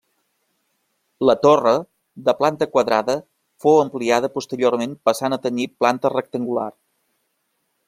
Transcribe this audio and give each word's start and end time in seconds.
La 1.29 1.35
torre, 1.43 1.73
de 2.29 2.35
planta 2.39 2.67
quadrada 2.77 3.17
fou 3.65 3.79
ampliada 3.83 4.33
posteriorment 4.39 4.99
passant 5.11 5.39
a 5.39 5.41
tenir 5.47 5.71
planta 5.83 6.15
rectangular. 6.17 6.69